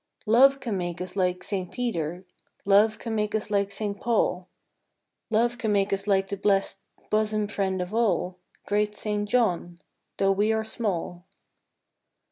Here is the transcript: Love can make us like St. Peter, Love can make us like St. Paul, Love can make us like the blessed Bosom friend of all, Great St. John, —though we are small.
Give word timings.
Love 0.25 0.59
can 0.59 0.75
make 0.75 0.99
us 0.99 1.15
like 1.15 1.43
St. 1.43 1.71
Peter, 1.71 2.25
Love 2.65 2.97
can 2.97 3.13
make 3.13 3.35
us 3.35 3.51
like 3.51 3.69
St. 3.71 4.01
Paul, 4.01 4.49
Love 5.29 5.59
can 5.59 5.71
make 5.71 5.93
us 5.93 6.07
like 6.07 6.29
the 6.29 6.37
blessed 6.37 6.79
Bosom 7.11 7.47
friend 7.47 7.83
of 7.83 7.93
all, 7.93 8.39
Great 8.65 8.97
St. 8.97 9.29
John, 9.29 9.77
—though 10.17 10.31
we 10.31 10.51
are 10.51 10.65
small. 10.65 11.25